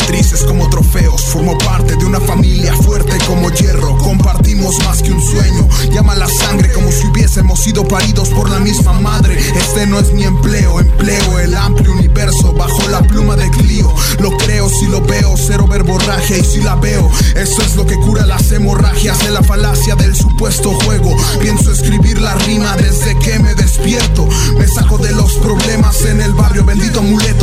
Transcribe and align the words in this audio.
cicatrices 0.00 0.44
como 0.44 0.68
trofeos. 0.68 1.22
Formo 1.26 1.56
parte 1.58 1.96
de 1.96 2.04
una 2.04 2.20
familia 2.20 2.74
fuerte 2.74 3.16
como 3.26 3.50
hierro. 3.50 3.96
Compartimos 3.98 4.76
más 4.84 5.02
que 5.02 5.12
un 5.12 5.22
sueño. 5.22 5.68
Llama 5.92 6.14
la 6.14 6.28
sangre 6.28 6.72
como 6.72 6.90
si 6.90 7.06
hubiésemos 7.06 7.60
sido 7.60 7.86
paridos 7.86 8.28
por 8.30 8.50
la 8.50 8.58
misma 8.58 8.92
madre. 8.94 9.38
Este 9.56 9.86
no 9.86 9.98
es 9.98 10.12
mi 10.12 10.24
empleo, 10.24 10.80
empleo 10.80 11.38
el 11.38 11.56
amplio 11.56 11.92
universo 11.92 12.52
bajo 12.52 12.88
la 12.88 13.02
pluma 13.02 13.36
de 13.36 13.50
Clio. 13.50 13.92
Lo 14.20 14.36
creo 14.36 14.68
si 14.68 14.86
lo 14.86 15.00
veo, 15.00 15.34
cero 15.36 15.66
verborragia 15.68 16.38
y 16.38 16.44
si 16.44 16.60
la 16.60 16.76
veo. 16.76 17.10
Eso 17.34 17.62
es 17.62 17.76
lo 17.76 17.86
que 17.86 17.96
cura 17.96 18.26
las 18.26 18.50
hemorragias 18.52 19.18
de 19.20 19.30
la 19.30 19.42
falacia 19.42 19.94
del 19.96 20.14
supuesto 20.14 20.72
juego. 20.84 21.16
Pienso 21.40 21.72
escribir 21.72 22.20
la 22.20 22.34
rima 22.34 22.76
desde 22.76 23.18
que 23.18 23.38
me 23.38 23.54
despierto. 23.54 24.28
Me 24.58 24.66
saco 24.66 24.98
de 24.98 25.12
los 25.12 25.34
problemas 25.34 26.04
en 26.04 26.20
el 26.20 26.32
barrio, 26.32 26.64
bendito 26.64 27.00
amuleto. 27.00 27.39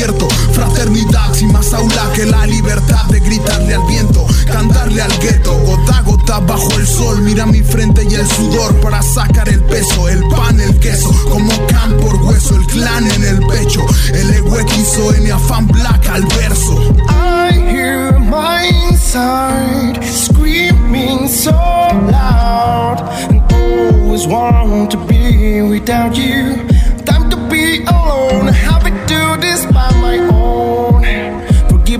Fraternidad 0.00 1.34
sin 1.34 1.52
más 1.52 1.74
aula 1.74 2.10
que 2.14 2.24
la 2.24 2.46
libertad 2.46 3.04
de 3.10 3.20
gritarle 3.20 3.74
al 3.74 3.86
viento, 3.86 4.26
cantarle 4.50 5.02
al 5.02 5.12
gueto. 5.18 5.52
Gota 5.58 5.98
a 5.98 6.02
gota 6.02 6.40
bajo 6.40 6.72
el 6.78 6.86
sol, 6.86 7.20
mira 7.20 7.44
mi 7.44 7.60
frente 7.60 8.06
y 8.08 8.14
el 8.14 8.26
sudor 8.26 8.74
para 8.80 9.02
sacar 9.02 9.46
el 9.50 9.60
peso. 9.64 10.08
El 10.08 10.20
pan, 10.28 10.58
el 10.58 10.78
queso, 10.80 11.12
como 11.28 11.50
can 11.66 11.98
por 11.98 12.16
hueso. 12.22 12.56
El 12.56 12.66
clan 12.68 13.10
en 13.10 13.24
el 13.24 13.46
pecho, 13.46 13.84
el 14.14 14.30
ego 14.30 14.56
quiso 14.64 15.12
en 15.12 15.24
mi 15.24 15.30
afán 15.30 15.66
black 15.66 16.08
al 16.08 16.24
verso. 16.24 16.94
I 17.10 17.52
hear 17.52 18.18
my 18.18 18.70
inside 18.88 20.02
screaming 20.02 21.28
so 21.28 21.52
loud 21.52 23.06
and 23.28 23.42
always 23.52 24.26
want 24.26 24.90
to 24.92 24.96
be 25.06 25.60
without 25.60 26.16
you. 26.16 26.56
Time 27.04 27.28
to 27.28 27.36
be 27.50 27.84
alone, 27.84 28.48
have 28.48 28.82
to 28.84 28.90
do. 29.06 29.20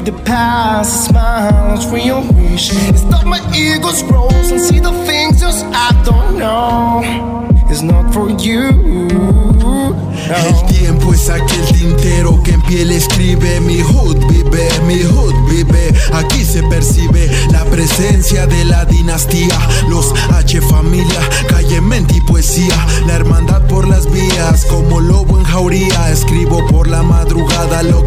The 0.04 0.12
past, 0.24 1.08
smiles 1.08 1.84
your 1.98 2.22
wish. 2.32 2.70
Stop 2.70 3.26
my 3.26 3.38
ego's 3.54 4.02
and 4.50 4.58
see 4.58 4.78
the 4.78 4.92
things 5.04 5.40
just 5.40 5.66
I 5.66 5.92
don't 6.04 6.38
know. 6.38 7.02
It's 7.68 7.82
not 7.82 8.12
for 8.12 8.30
you. 8.30 9.10
El 10.30 10.66
tiempo 10.66 11.12
es 11.12 11.28
aquel 11.28 11.64
tintero 11.72 12.42
que 12.42 12.52
en 12.52 12.62
piel 12.62 12.92
escribe. 12.92 13.60
Mi 13.60 13.80
hood 13.80 14.18
vive, 14.28 14.68
mi 14.86 15.02
hood 15.02 15.34
vive. 15.48 15.92
Aquí 16.14 16.44
se 16.44 16.62
percibe 16.64 17.30
la 17.50 17.64
presencia 17.64 18.46
de 18.46 18.64
la 18.64 18.84
dinastía. 18.84 19.58
Los 19.88 20.14
H 20.32 20.60
familia, 20.62 21.20
calle, 21.48 21.80
mente 21.80 22.16
y 22.16 22.20
poesía. 22.20 22.74
La 23.06 23.14
hermandad 23.14 23.66
por 23.66 23.86
las 23.88 24.10
vías 24.10 24.64
como 24.66 25.00
lobo 25.00 25.38
en 25.38 25.44
jauría. 25.44 26.10
Escribo 26.10 26.66
por 26.68 26.88
la 26.88 27.02
madrugada 27.02 27.82
lo 27.82 27.99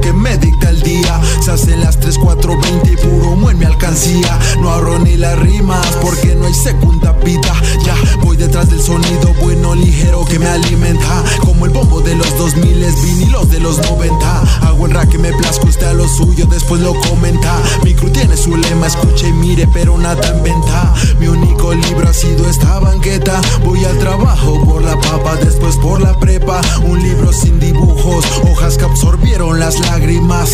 3, 2.04 2.18
4, 2.18 2.60
20 2.60 2.92
y 2.92 2.98
puro 2.98 3.30
humo 3.32 3.50
en 3.50 3.64
alcancía. 3.64 4.38
No 4.60 4.70
ahorro 4.70 5.00
ni 5.00 5.16
las 5.16 5.40
rimas 5.40 5.88
porque 6.02 6.36
no 6.36 6.46
hay 6.48 6.54
segunda 6.54 7.14
vida. 7.14 7.54
Ya 7.86 7.96
voy 8.22 8.36
detrás 8.36 8.70
del 8.70 8.82
sonido 8.82 9.34
bueno 9.42 9.74
ligero 9.74 10.26
que 10.26 10.38
me 10.38 10.48
alimenta. 10.48 11.24
Como 11.46 11.66
el 11.66 11.72
bombo 11.72 12.02
de 12.02 12.16
los 12.16 12.38
2000 12.38 12.86
vinilos 13.06 13.50
de 13.50 13.60
los 13.60 13.78
90 13.78 14.42
Hago 14.64 14.86
el 14.86 14.92
rap 14.92 15.08
que 15.10 15.18
me 15.18 15.32
plazco 15.32 15.68
usted 15.68 15.88
a 15.88 15.94
lo 15.94 16.08
suyo 16.08 16.46
después 16.46 16.82
lo 16.82 16.94
comenta. 16.94 17.58
Mi 17.86 17.94
crew 17.94 18.12
tiene 18.12 18.36
su 18.36 18.56
lema 18.56 18.88
escuche 18.88 19.30
y 19.30 19.34
mire 19.34 19.66
pero 19.74 19.98
nada 19.98 20.28
en 20.28 20.44
venta. 20.44 20.94
Mi 21.20 21.28
único 21.28 21.74
libro 21.74 22.10
ha 22.10 22.14
sido 22.14 22.50
esta 22.50 22.80
banqueta. 22.80 23.40
Voy 23.64 23.86
al 23.86 23.98
trabajo 24.00 24.62
por 24.66 24.82
la 24.84 25.00
papa 25.00 25.38
después 25.38 25.78
por 25.78 26.02
la 26.02 26.20
prepa. 26.20 26.60
Un 26.84 27.02
libro 27.02 27.32
sin 27.32 27.62
dibujos 27.62 28.26
hojas 28.44 28.78
que 28.78 28.84
absorbieron 28.84 29.58
las 29.58 29.80
lágrimas 29.80 30.50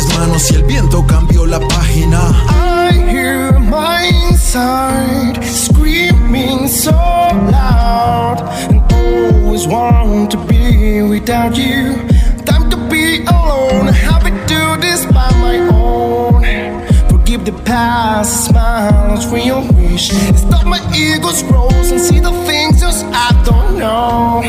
mis 0.00 0.18
manos 0.18 0.50
y 0.50 0.54
el 0.54 0.62
viento 0.64 1.06
cambió 1.06 1.44
la 1.46 1.58
página 1.60 2.20
I 2.48 2.92
hear 3.10 3.58
my 3.58 4.08
inside 4.28 5.44
screaming 5.44 6.68
so 6.68 6.92
loud 6.92 8.38
and 8.70 8.80
always 8.92 9.66
want 9.66 10.30
to 10.30 10.38
be 10.46 11.02
without 11.02 11.56
you. 11.56 11.96
Time 12.46 12.70
to 12.70 12.76
be 12.88 13.24
alone, 13.26 13.88
have 13.88 14.24
to 14.24 14.30
do 14.46 14.80
this 14.80 15.04
by 15.06 15.30
my 15.42 15.58
own. 15.70 16.42
Forgive 17.10 17.44
the 17.44 17.52
past, 17.64 18.46
smiles 18.46 19.24
for 19.26 19.38
your 19.38 19.62
wish. 19.72 20.10
Stop 20.36 20.66
my 20.66 20.80
ego's 20.96 21.42
growth 21.42 21.90
and 21.92 22.00
see 22.00 22.20
the 22.20 22.32
things 22.46 22.80
just 22.80 23.04
I 23.12 23.30
don't 23.44 23.78
know. 23.78 24.40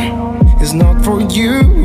It's 0.61 0.73
not 0.73 1.03
for 1.03 1.19
you. 1.21 1.81